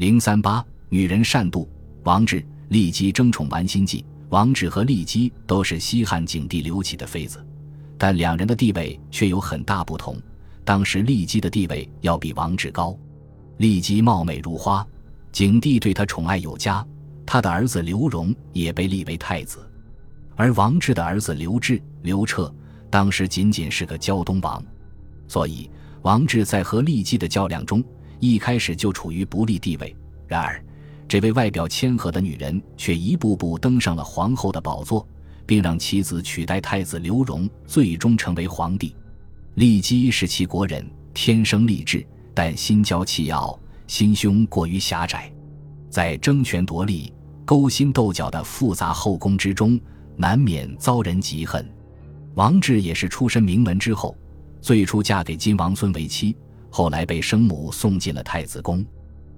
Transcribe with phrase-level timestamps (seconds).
[0.00, 1.68] 零三八，女人善妒。
[2.04, 4.02] 王志、骊姬争宠玩心计。
[4.30, 7.46] 王志和骊姬都是西汉景帝刘启的妃子，
[7.98, 10.16] 但两人的地位却有很大不同。
[10.64, 12.98] 当时骊姬的地位要比王志高。
[13.58, 14.86] 骊姬貌美如花，
[15.32, 16.82] 景帝对她宠爱有加。
[17.26, 19.58] 他的儿子刘荣也被立为太子，
[20.34, 22.50] 而王志的儿子刘志、刘彻
[22.88, 24.64] 当时仅仅是个胶东王，
[25.28, 25.70] 所以
[26.00, 27.84] 王志在和骊姬的较量中
[28.20, 29.96] 一开始就处于不利地位。
[30.28, 30.62] 然而，
[31.08, 35.04] 这位外表谦和的女人却一步步登上了皇后的宝座，
[35.44, 38.94] 并让妻子取代太子刘荣，最终成为皇帝。
[39.56, 45.32] 骊姬是齐国人，天生丽质，但心娇气傲，心胸过于狭窄，
[45.90, 47.12] 在争权夺利。
[47.44, 49.80] 勾心斗角的复杂后宫之中，
[50.16, 51.68] 难免遭人嫉恨。
[52.36, 54.16] 王志也是出身名门之后，
[54.60, 56.36] 最初嫁给金王孙为妻，
[56.70, 58.84] 后来被生母送进了太子宫。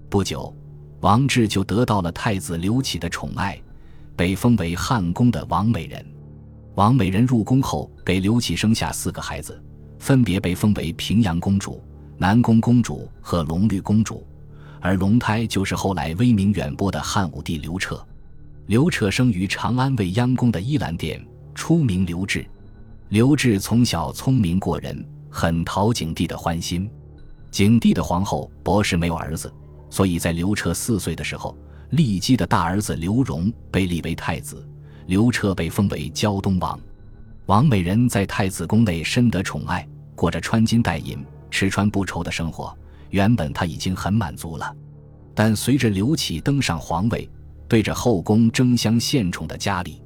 [0.09, 0.55] 不久，
[1.01, 3.61] 王志就得到了太子刘启的宠爱，
[4.15, 6.05] 被封为汉宫的王美人。
[6.74, 9.61] 王美人入宫后，给刘启生下四个孩子，
[9.99, 11.83] 分别被封为平阳公主、
[12.19, 14.27] 南宫公主和龙绿公主。
[14.80, 18.05] 而龙胎就是后来威名远播的汉武帝刘彻。
[18.67, 21.24] 刘彻生于长安未央宫的依兰殿，
[21.55, 22.45] 初名刘志。
[23.09, 26.91] 刘志从小聪明过人，很讨景帝的欢心。
[27.53, 29.53] 景帝的皇后博氏没有儿子，
[29.91, 31.55] 所以在刘彻四岁的时候，
[31.91, 34.67] 骊姬的大儿子刘荣被立为太子，
[35.07, 36.80] 刘彻被封为胶东王。
[37.45, 42.75] 王美人在太子宫内深得宠爱，过着穿金戴银、吃穿不愁的生活。
[43.11, 44.75] 原本他已经很满足了，
[45.35, 47.29] 但随着刘启登上皇位，
[47.69, 50.01] 对着后宫争相献宠的佳丽，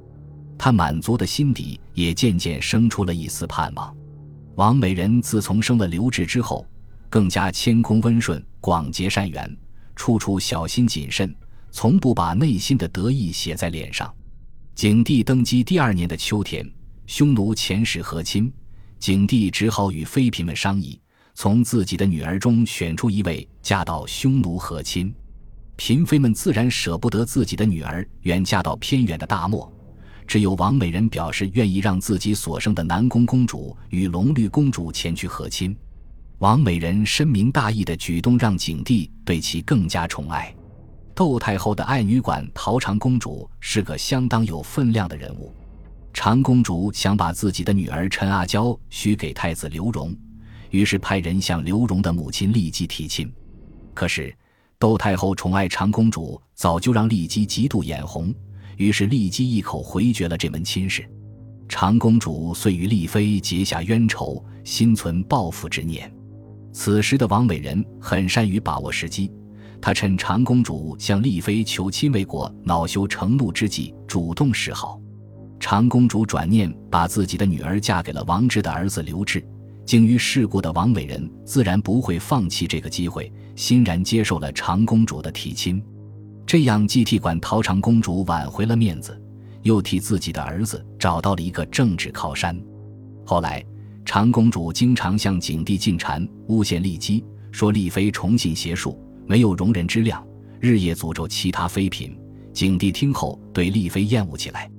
[0.57, 3.95] 他满足的心底也渐渐生出了一丝盼望。
[4.55, 6.65] 王美人自从生了刘志之后，
[7.09, 9.57] 更加谦恭温顺、广结善缘，
[9.95, 11.33] 处处小心谨慎，
[11.71, 14.13] 从不把内心的得意写在脸上。
[14.75, 16.69] 景帝登基第二年的秋天，
[17.05, 18.51] 匈奴遣使和亲，
[18.99, 20.99] 景帝只好与妃嫔们商议。
[21.33, 25.13] 从自己的女儿中选出一位嫁到匈奴和亲，
[25.77, 29.71] 嫔妃们自然舍不得自己的女儿远嫁到偏远的大漠，
[30.25, 35.77] 只有王美人表示愿意让自己所生的南宫公主与隆虑公主前去和亲。
[36.39, 40.53] 王美人深明大义的举动让景帝对其更加宠爱。
[41.15, 45.51] 窦太后的爱女馆陶长公主是个相当有分量的人物，
[46.13, 50.15] 长公主想把自己的女儿陈阿娇许给太子刘荣。
[50.69, 53.33] 于是派人向刘荣的母亲骊姬提亲，
[53.95, 54.31] 可是
[54.77, 58.31] 窦太后宠爱长公主，早就让骊姬极度眼红，
[58.75, 61.09] 于是骊姬一口回绝了这门亲事。
[61.67, 66.13] 长公主遂与丽妃结下冤仇，心存报复之念。
[66.77, 69.31] 此时的王美人很善于把握时机，
[69.81, 75.01] 她趁长公主向丽妃求亲未果，恼羞成怒之际，主动示好。
[75.59, 79.43] 长公主转念把自己的女儿嫁给了王志的儿子刘志。
[79.87, 85.83] 精于世故的王美人自然不会放弃这个机会，欣然接受了长公主的提亲。
[86.45, 89.19] 这样既替管陶长公主挽回了面子，
[89.63, 92.55] 又替自己的儿子找到了一个政治靠山。
[93.25, 93.65] 后来，
[94.07, 100.25] 长公主经常向景帝进谗，诬陷丽姬，说丽妃崇信邪术，没有容人之量，
[100.61, 102.17] 日夜诅咒其他妃嫔。
[102.53, 104.71] 景帝听后，对丽妃厌恶起来。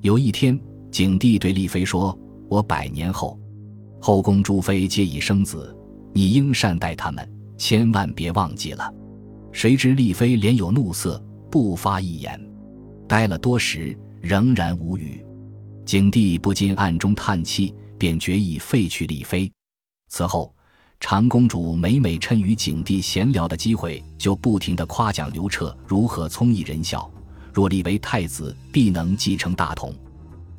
[0.00, 0.58] 有一天，
[0.90, 2.18] 景帝对丽妃说
[2.48, 3.38] ：“我百年后。”
[4.00, 5.76] 后宫诸妃皆已生子，
[6.14, 8.90] 你应善待他们，千万别忘记了。
[9.52, 12.40] 谁知丽妃脸有怒色，不发一言。
[13.06, 15.22] 待了多时，仍然无语。
[15.84, 19.48] 景帝不禁暗中叹气，便决意废去丽妃。
[20.08, 20.52] 此后，
[20.98, 27.08] 长公主每每趁与景帝闲聊的机会，就不停地夸奖刘彻如何聪颖仁孝，
[27.52, 29.94] 若立为太子，必能继承大统。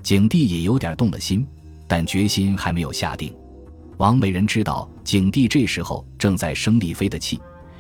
[0.02, 1.46] 景帝也有点动了心。
[1.88, 3.36] 但决心还没有下定。
[3.98, 7.38] 王美人知道景帝这时候正在生丽妃的气，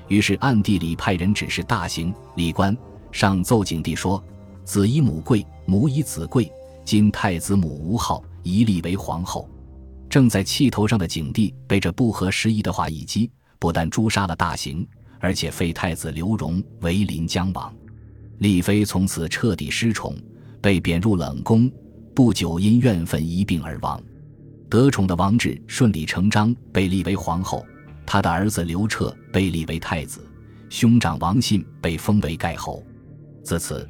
[0.09, 2.75] 于是暗地里派人指示大行李官
[3.14, 4.22] 上奏景帝说
[4.66, 6.52] ：“子以母贵，母以子贵。
[6.84, 9.49] 今太子母无号，一立为皇后。”
[10.09, 14.85] 正在气头上的景帝被这不合时宜的话一激，不但诛杀了大行，
[15.20, 17.73] 而且废太子刘荣为临江王。
[18.40, 20.14] 丽妃从此彻底失宠，
[20.61, 21.72] 被贬入冷宫。
[22.14, 24.02] 不久，因怨愤一病而亡。
[24.70, 27.66] 得宠的王志顺理成章被立为皇后，
[28.05, 30.20] 他的儿子刘彻被立为太子，
[30.70, 32.84] 兄长王信被封为盖侯。
[33.43, 33.90] 自此，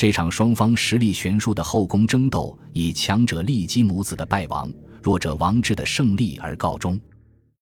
[0.00, 6.98] 这场双方实力悬殊的后宫争斗以强者利基母子的败亡，弱者王志的胜利而告终。